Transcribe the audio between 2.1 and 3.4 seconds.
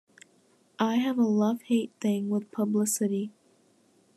with publicity.